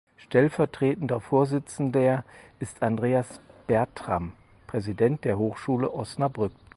[0.17, 2.23] Stellvertretender Vorsitzender
[2.57, 4.31] ist Andreas Bertram
[4.65, 6.53] (Präsident der Hochschule Osnabrück).